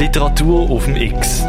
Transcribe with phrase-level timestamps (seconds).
[0.00, 1.44] Literatur auf dem X.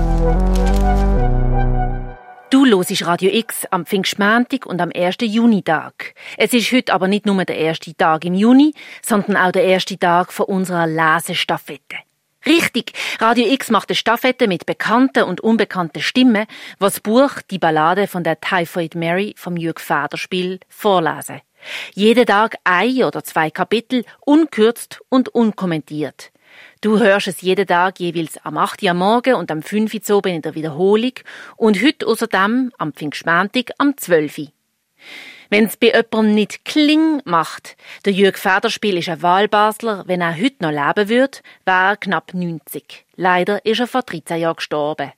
[2.49, 5.15] Du hörst Radio X am Pfingstmontag und am 1.
[5.21, 6.13] Junitag.
[6.35, 9.97] Es ist heute aber nicht nur der erste Tag im Juni, sondern auch der erste
[9.97, 11.95] Tag von unserer Lesestaffette.
[12.45, 16.45] Richtig, Radio X macht eine Staffette mit bekannten und unbekannten Stimmen,
[16.77, 21.39] was Buch Die Ballade von der Typhoid Mary vom Jürg Federspiel vorlesen.
[21.93, 26.30] Jeden Tag ein oder zwei Kapitel, unkürzt und unkommentiert.
[26.81, 28.81] Du hörst es jeden Tag jeweils am 8.
[28.83, 29.93] Uhr am Morgen und am 5.
[29.93, 31.13] Uhr oben in der Wiederholung
[31.57, 34.37] und heute außerdem am Pfingstmontag am 12.
[34.39, 34.47] Uhr.
[35.49, 37.75] Wenn es bei jemandem nicht kling macht,
[38.05, 42.33] der Jürg Federspiel ist ein Wahlbasler, wenn er heute noch leben würde, wäre er knapp
[42.33, 43.05] 90.
[43.17, 45.11] Leider ist er vor 13 Jahren gestorben.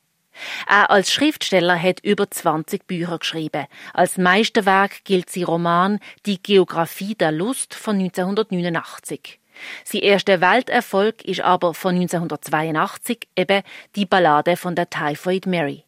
[0.67, 3.67] Er als Schriftsteller hat über 20 Bücher geschrieben.
[3.93, 9.39] Als Meisterwerk gilt sein Roman Die Geographie der Lust von 1989.
[9.83, 13.63] Sein erster Welterfolg ist aber von 1982 eben
[13.95, 15.83] die Ballade von der Typhoid Mary.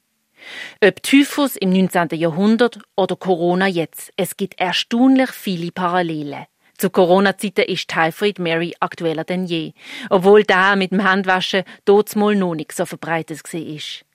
[0.83, 2.09] Ob Typhus im 19.
[2.19, 6.45] Jahrhundert oder Corona jetzt, es gibt erstaunlich viele Parallelen.
[6.77, 9.71] Zu Corona-Zeiten ist Typhoid Mary aktueller denn je,
[10.09, 14.05] obwohl da mit dem Handwaschen dotsmal noch nicht so verbreitet war.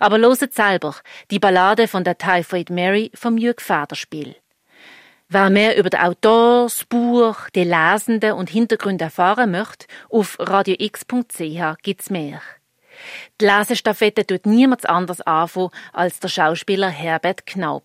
[0.00, 0.96] Aber loset selber
[1.30, 4.34] die Ballade von der Typhoid Mary vom Jürg Federspiel.
[5.30, 11.82] Wer mehr über den Autor, das Buch, die Lesenden und Hintergründe erfahren möchte, auf radiox.ch
[11.82, 12.40] gibt's mehr.
[13.38, 17.84] Die Lesestaffette tut niemand anders anfangen als der Schauspieler Herbert Knaub.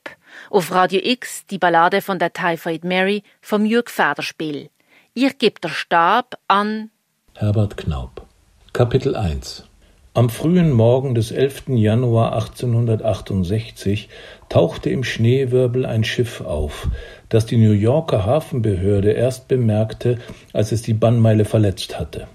[0.49, 4.69] Auf Radio X die Ballade von der Typhoid Mary vom Jürg Federspiel.
[5.13, 6.91] Ihr gebt der Stab an
[7.35, 8.25] Herbert Knaub.
[8.71, 9.67] Kapitel 1
[10.15, 11.69] am frühen Morgen des 11.
[11.69, 14.09] Januar 1868
[14.47, 16.87] tauchte im Schneewirbel ein Schiff auf,
[17.33, 20.19] das die New Yorker Hafenbehörde erst bemerkte,
[20.53, 22.27] als es die Bannmeile verletzt hatte.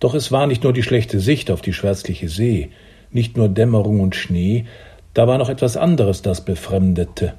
[0.00, 2.70] Doch es war nicht nur die schlechte Sicht auf die schwärzliche See,
[3.12, 4.64] nicht nur Dämmerung und Schnee,
[5.14, 7.34] da war noch etwas anderes, das befremdete.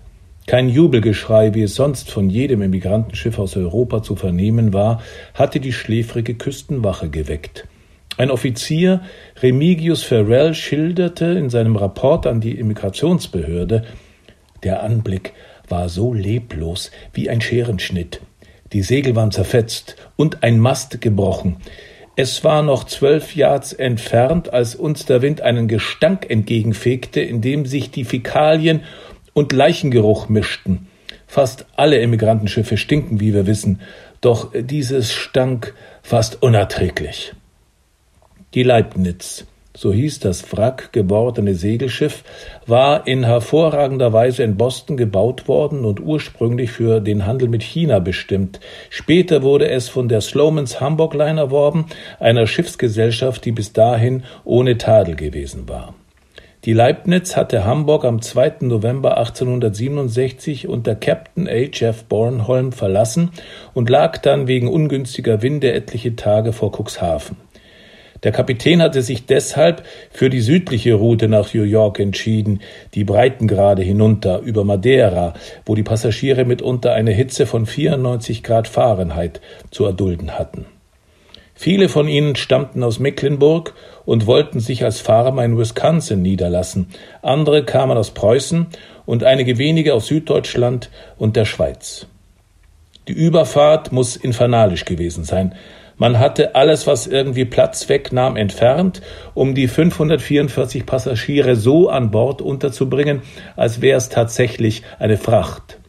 [0.48, 5.02] Kein Jubelgeschrei, wie es sonst von jedem Emigrantenschiff aus Europa zu vernehmen war,
[5.34, 7.68] hatte die schläfrige Küstenwache geweckt.
[8.16, 9.02] Ein Offizier,
[9.42, 13.84] Remigius Farrell, schilderte in seinem Rapport an die Immigrationsbehörde,
[14.64, 15.34] der Anblick
[15.68, 18.22] war so leblos wie ein Scherenschnitt.
[18.74, 21.58] Die Segel waren zerfetzt und ein Mast gebrochen.
[22.16, 27.66] Es war noch zwölf Yards entfernt, als uns der Wind einen Gestank entgegenfegte, in dem
[27.66, 28.82] sich die Fäkalien
[29.34, 30.88] und Leichengeruch mischten.
[31.28, 33.82] Fast alle Emigrantenschiffe stinken, wie wir wissen,
[34.20, 37.34] doch dieses stank fast unerträglich.
[38.54, 39.46] Die Leibniz,
[39.78, 42.24] so hieß das Wrack gewordene Segelschiff,
[42.66, 48.00] war in hervorragender Weise in Boston gebaut worden und ursprünglich für den Handel mit China
[48.00, 48.60] bestimmt.
[48.90, 51.86] Später wurde es von der Slomans Hamburg Line erworben,
[52.20, 55.94] einer Schiffsgesellschaft, die bis dahin ohne Tadel gewesen war.
[56.66, 58.56] Die Leibniz hatte Hamburg am 2.
[58.62, 61.86] November 1867 unter Captain H.
[61.86, 62.06] F.
[62.06, 63.30] Bornholm verlassen
[63.76, 67.38] und lag dann wegen ungünstiger Winde etliche Tage vor Cuxhaven.
[68.24, 72.62] Der Kapitän hatte sich deshalb für die südliche Route nach New York entschieden,
[72.94, 75.34] die Breitengrade hinunter über Madeira,
[75.66, 79.42] wo die Passagiere mitunter eine Hitze von 94 Grad Fahrenheit
[79.72, 80.66] zu erdulden hatten.
[81.60, 83.74] Viele von ihnen stammten aus Mecklenburg
[84.06, 86.90] und wollten sich als Farmer in Wisconsin niederlassen.
[87.24, 88.68] Andere kamen aus Preußen
[89.08, 92.06] und einige wenige aus Süddeutschland und der Schweiz.
[93.08, 95.56] Die Überfahrt muss infernalisch gewesen sein.
[95.98, 99.02] Man hatte alles, was irgendwie Platz wegnahm, entfernt,
[99.34, 103.22] um die 544 Passagiere so an Bord unterzubringen,
[103.56, 105.80] als wäre es tatsächlich eine Fracht.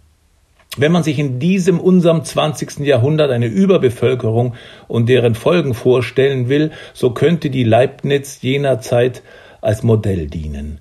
[0.79, 2.81] Wenn man sich in diesem unserem 20.
[2.81, 4.55] Jahrhundert eine Überbevölkerung
[4.87, 9.23] und deren Folgen vorstellen will, so könnte die Leibniz jener Zeit
[9.61, 10.79] als Modell dienen.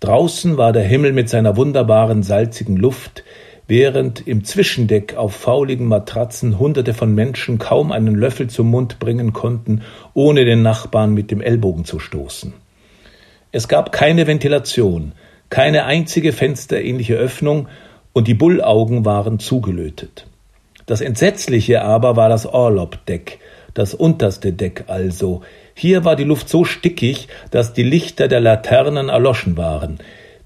[0.00, 3.24] Draußen war der Himmel mit seiner wunderbaren salzigen Luft,
[3.68, 9.34] während im Zwischendeck auf fauligen Matratzen Hunderte von Menschen kaum einen Löffel zum Mund bringen
[9.34, 9.82] konnten,
[10.14, 12.54] ohne den Nachbarn mit dem Ellbogen zu stoßen.
[13.52, 15.12] Es gab keine Ventilation,
[15.50, 17.68] keine einzige fensterähnliche Öffnung,
[18.14, 20.26] und die Bullaugen waren zugelötet.
[20.86, 23.38] Das Entsetzliche aber war das Orlobdeck,
[23.74, 25.42] das unterste Deck also.
[25.74, 29.98] Hier war die Luft so stickig, dass die Lichter der Laternen erloschen waren.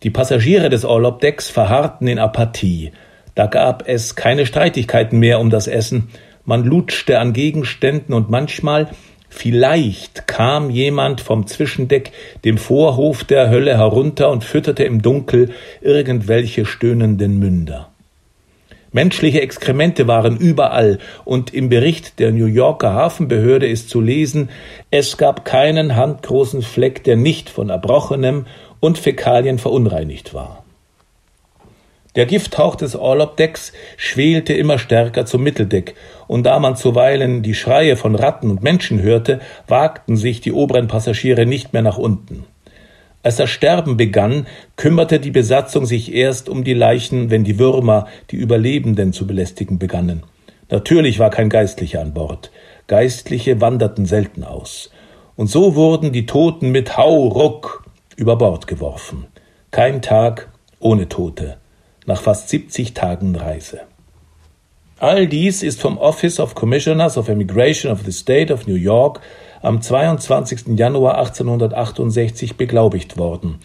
[0.03, 2.91] Die Passagiere des Orlobdecks verharrten in Apathie.
[3.35, 6.09] Da gab es keine Streitigkeiten mehr um das Essen.
[6.45, 8.89] Man lutschte an Gegenständen und manchmal,
[9.29, 12.13] vielleicht kam jemand vom Zwischendeck
[12.45, 15.51] dem Vorhof der Hölle herunter und fütterte im Dunkel
[15.81, 17.89] irgendwelche stöhnenden Münder.
[18.95, 24.51] Menschliche Exkremente waren überall, und im Bericht der New Yorker Hafenbehörde ist zu lesen,
[24.91, 28.45] es gab keinen handgroßen Fleck, der nicht von Erbrochenem
[28.81, 30.63] und Fäkalien verunreinigt war.
[32.15, 35.95] Der Gifthauch des Orlop-Decks schwelte immer stärker zum Mitteldeck,
[36.27, 40.89] und da man zuweilen die Schreie von Ratten und Menschen hörte, wagten sich die oberen
[40.89, 42.45] Passagiere nicht mehr nach unten.
[43.23, 48.09] Als das Sterben begann, kümmerte die Besatzung sich erst um die Leichen, wenn die Würmer
[48.31, 50.25] die Überlebenden zu belästigen begannen.
[50.71, 52.51] Natürlich war kein Geistlicher an Bord.
[52.89, 54.91] Geistliche wanderten selten aus.
[55.37, 57.85] Und so wurden die Toten mit Hau, Ruck
[58.17, 59.27] über Bord geworfen.
[59.71, 60.51] Kein Tag
[60.81, 61.62] ohne Tote.
[62.05, 63.83] Nach fast 70 Tagen Reise.
[64.99, 69.21] All dies ist vom Office of Commissioners of Immigration of the State of New York
[69.63, 70.77] am 22.
[70.77, 73.61] Januar 1868 beglaubigt worden.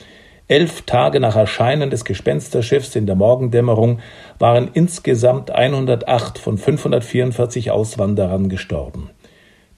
[0.47, 3.99] Elf Tage nach Erscheinen des Gespensterschiffs in der Morgendämmerung
[4.39, 9.09] waren insgesamt 108 von 544 Auswanderern gestorben.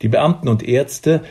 [0.02, 1.24] Die Beamten und Ärzte,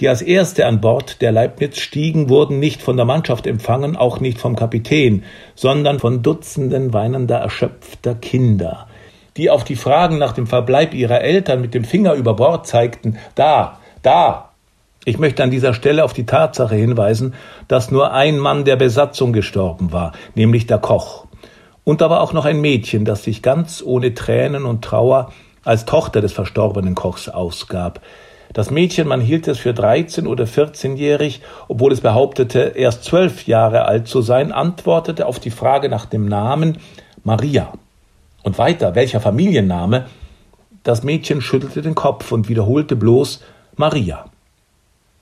[0.00, 4.18] die als Erste an Bord der Leibniz stiegen, wurden nicht von der Mannschaft empfangen, auch
[4.18, 5.24] nicht vom Kapitän,
[5.54, 8.88] sondern von Dutzenden weinender, erschöpfter Kinder,
[9.36, 13.18] die auf die Fragen nach dem Verbleib ihrer Eltern mit dem Finger über Bord zeigten,
[13.34, 14.46] da, da!
[15.06, 17.34] Ich möchte an dieser Stelle auf die Tatsache hinweisen,
[17.68, 21.24] dass nur ein Mann der Besatzung gestorben war, nämlich der Koch.
[21.84, 25.32] Und da war auch noch ein Mädchen, das sich ganz ohne Tränen und Trauer
[25.64, 28.00] als Tochter des verstorbenen Kochs ausgab.
[28.52, 33.84] Das Mädchen, man hielt es für 13 oder 14-jährig, obwohl es behauptete, erst zwölf Jahre
[33.84, 36.78] alt zu sein, antwortete auf die Frage nach dem Namen
[37.22, 37.72] Maria.
[38.42, 40.06] Und weiter, welcher Familienname?
[40.82, 43.40] Das Mädchen schüttelte den Kopf und wiederholte bloß
[43.76, 44.24] Maria.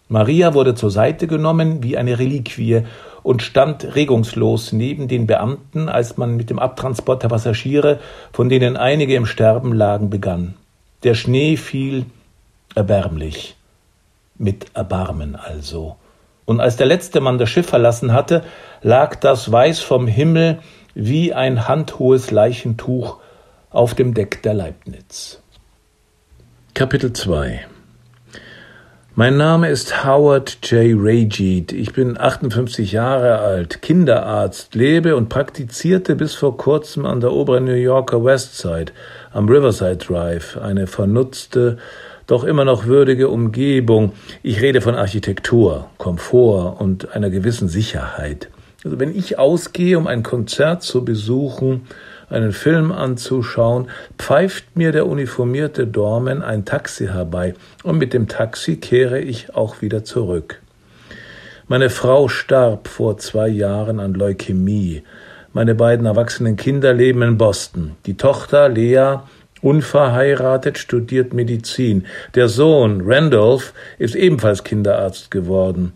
[0.09, 2.85] Maria wurde zur Seite genommen wie eine Reliquie
[3.23, 7.99] und stand regungslos neben den Beamten, als man mit dem Abtransport der Passagiere,
[8.33, 10.55] von denen einige im Sterben lagen, begann.
[11.03, 12.07] Der Schnee fiel
[12.75, 13.57] erbärmlich,
[14.37, 15.97] mit Erbarmen also.
[16.45, 18.43] Und als der letzte Mann das Schiff verlassen hatte,
[18.83, 20.61] lag das Weiß vom Himmel
[20.95, 23.19] wie ein handhohes Leichentuch
[23.71, 25.43] auf dem Deck der Leibniz.
[26.75, 27.67] Kapitel 2
[29.19, 30.95] mein Name ist Howard J.
[30.97, 31.73] Rajid.
[31.73, 37.65] Ich bin 58 Jahre alt, Kinderarzt, lebe und praktizierte bis vor kurzem an der oberen
[37.65, 38.93] New Yorker Westside
[39.33, 41.79] am Riverside Drive, eine vernutzte,
[42.27, 44.13] doch immer noch würdige Umgebung.
[44.43, 48.49] Ich rede von Architektur, Komfort und einer gewissen Sicherheit.
[48.85, 51.87] Also wenn ich ausgehe, um ein Konzert zu besuchen,
[52.31, 53.89] einen Film anzuschauen,
[54.19, 59.81] pfeift mir der uniformierte Dormen ein Taxi herbei, und mit dem Taxi kehre ich auch
[59.81, 60.61] wieder zurück.
[61.67, 65.03] Meine Frau starb vor zwei Jahren an Leukämie.
[65.53, 67.97] Meine beiden erwachsenen Kinder leben in Boston.
[68.07, 69.21] Die Tochter Lea
[69.63, 72.07] unverheiratet, studiert Medizin.
[72.35, 75.95] Der Sohn Randolph ist ebenfalls Kinderarzt geworden.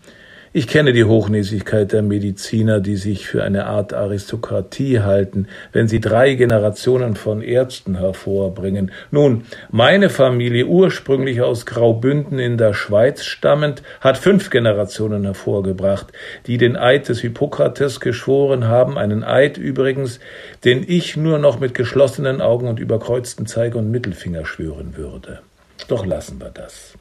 [0.55, 5.99] Ich kenne die Hochnäsigkeit der Mediziner, die sich für eine Art Aristokratie halten, wenn sie
[5.99, 8.91] drei Generationen von Ärzten hervorbringen.
[9.09, 16.13] Nun, meine Familie, ursprünglich aus Graubünden in der Schweiz stammend, hat fünf Generationen hervorgebracht,
[16.45, 20.19] die den Eid des Hippokrates geschworen haben, einen Eid übrigens,
[20.63, 25.39] den ich nur noch mit geschlossenen Augen und überkreuzten Zeige und Mittelfinger schwören würde.
[25.87, 26.93] Doch lassen wir das.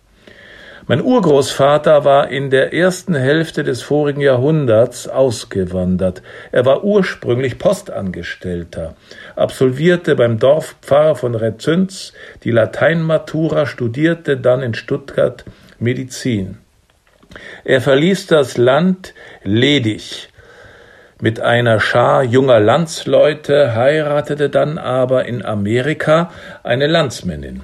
[0.88, 6.22] Mein Urgroßvater war in der ersten Hälfte des vorigen Jahrhunderts ausgewandert.
[6.50, 8.96] Er war ursprünglich Postangestellter,
[9.36, 12.12] absolvierte beim Dorfpfarrer von Rezünz
[12.42, 15.44] die Lateinmatura, studierte dann in Stuttgart
[15.78, 16.58] Medizin.
[17.64, 20.28] Er verließ das Land ledig
[21.20, 26.32] mit einer Schar junger Landsleute, heiratete dann aber in Amerika
[26.64, 27.62] eine Landsmännin.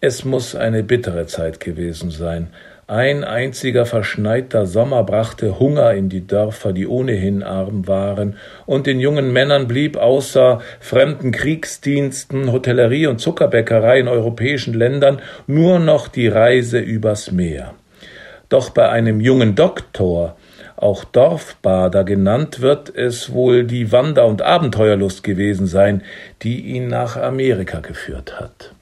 [0.00, 2.50] Es muss eine bittere Zeit gewesen sein.
[2.86, 9.00] Ein einziger verschneiter Sommer brachte Hunger in die Dörfer, die ohnehin arm waren, und den
[9.00, 16.28] jungen Männern blieb außer fremden Kriegsdiensten, Hotellerie und Zuckerbäckerei in europäischen Ländern nur noch die
[16.28, 17.74] Reise übers Meer.
[18.48, 20.36] Doch bei einem jungen Doktor,
[20.76, 26.04] auch Dorfbader genannt, wird es wohl die Wander- und Abenteuerlust gewesen sein,
[26.42, 28.77] die ihn nach Amerika geführt hat.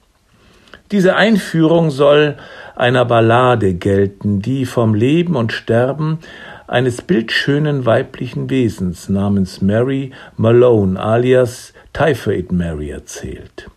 [0.91, 2.37] Diese Einführung soll
[2.75, 6.19] einer Ballade gelten, die vom Leben und Sterben
[6.65, 13.69] eines bildschönen weiblichen Wesens namens Mary Malone alias Typhoid Mary erzählt.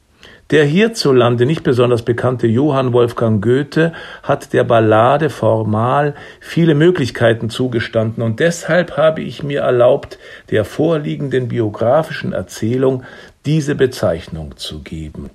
[0.51, 8.23] Der hierzulande nicht besonders bekannte Johann Wolfgang Goethe hat der Ballade formal viele Möglichkeiten zugestanden
[8.23, 10.19] und deshalb habe ich mir erlaubt,
[10.51, 13.05] der vorliegenden biografischen Erzählung
[13.47, 15.31] diese Bezeichnung zu geben.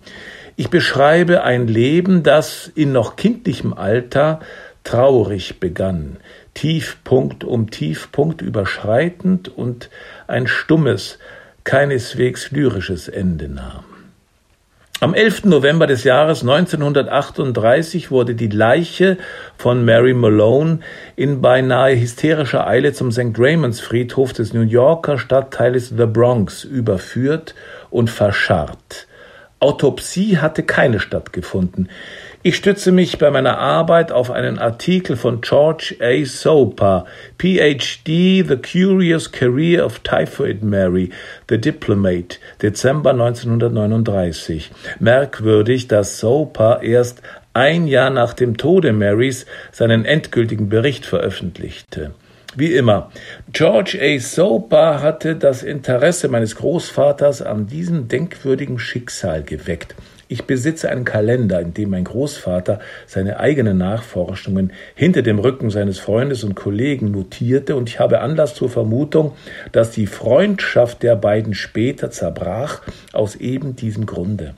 [0.57, 4.39] Ich beschreibe ein Leben, das in noch kindlichem Alter
[4.85, 6.17] traurig begann,
[6.53, 9.89] Tiefpunkt um Tiefpunkt überschreitend und
[10.27, 11.19] ein stummes,
[11.65, 13.83] keineswegs lyrisches Ende nahm.
[15.01, 15.43] Am 11.
[15.43, 19.17] November des Jahres 1938 wurde die Leiche
[19.57, 20.79] von Mary Malone
[21.17, 23.37] in beinahe hysterischer Eile zum St.
[23.37, 27.55] Raymond's Friedhof des New Yorker Stadtteiles The Bronx überführt
[27.89, 29.07] und verscharrt.
[29.65, 31.89] Autopsie hatte keine stattgefunden.
[32.43, 36.23] Ich stütze mich bei meiner Arbeit auf einen Artikel von George A.
[36.23, 37.05] Soper,
[37.39, 41.09] PhD, The Curious Career of Typhoid Mary,
[41.49, 44.69] The Diplomat, Dezember 1939.
[44.99, 47.23] Merkwürdig, dass Soper erst
[47.55, 52.13] ein Jahr nach dem Tode Marys seinen endgültigen Bericht veröffentlichte.
[52.57, 53.11] Wie immer,
[53.51, 54.17] George A.
[54.17, 59.93] Soper hatte das Interesse meines Großvaters an diesem denkwürdigen Schicksal geweckt.
[60.29, 65.99] Ich besitze einen Kalender, in dem mein Großvater seine eigenen Nachforschungen hinter dem Rücken seines
[65.99, 69.33] Freundes und Kollegen notierte, und ich habe Anlass zur Vermutung,
[69.73, 72.81] dass die Freundschaft der beiden später zerbrach
[73.11, 74.53] aus eben diesem Grunde.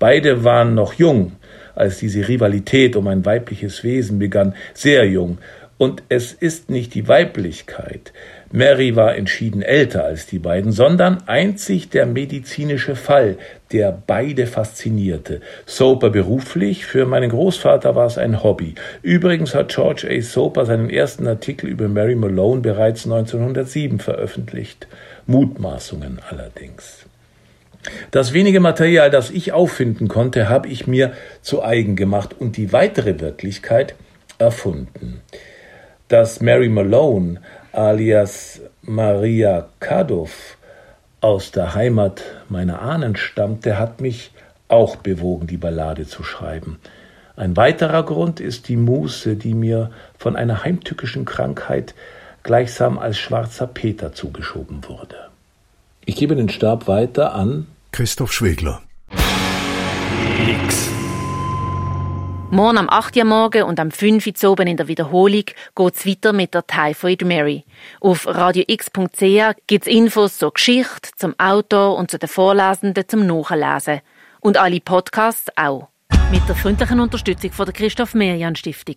[0.00, 1.32] Beide waren noch jung,
[1.74, 5.38] als diese Rivalität um ein weibliches Wesen begann, sehr jung,
[5.80, 8.12] und es ist nicht die Weiblichkeit,
[8.52, 13.38] Mary war entschieden älter als die beiden, sondern einzig der medizinische Fall,
[13.72, 15.40] der beide faszinierte.
[15.64, 18.74] Soper beruflich, für meinen Großvater war es ein Hobby.
[19.00, 20.20] Übrigens hat George A.
[20.20, 24.86] Soper seinen ersten Artikel über Mary Malone bereits 1907 veröffentlicht.
[25.26, 27.06] Mutmaßungen allerdings.
[28.10, 32.74] Das wenige Material, das ich auffinden konnte, habe ich mir zu eigen gemacht und die
[32.74, 33.94] weitere Wirklichkeit
[34.36, 35.22] erfunden.
[36.10, 37.40] Dass Mary Malone
[37.72, 40.28] alias Maria Kadow
[41.20, 44.32] aus der Heimat meiner Ahnen stammte, hat mich
[44.66, 46.80] auch bewogen, die Ballade zu schreiben.
[47.36, 51.94] Ein weiterer Grund ist die Muße, die mir von einer heimtückischen Krankheit
[52.42, 55.28] gleichsam als schwarzer Peter zugeschoben wurde.
[56.04, 58.82] Ich gebe den Stab weiter an Christoph Schwegler.
[62.52, 63.16] Morgen am 8.
[63.16, 64.26] Uhr morgen und am 5.
[64.26, 65.44] Uhr oben in der Wiederholung
[65.76, 67.64] geht's weiter mit der Typhoid Mary.
[68.00, 74.00] Auf radiox.ch gibt's Infos zur Geschichte, zum Autor und zu den Vorlesenden zum Nachlesen.
[74.40, 75.90] Und alle Podcasts auch.
[76.32, 78.96] Mit der freundlichen Unterstützung von der Christoph Merian Stiftung.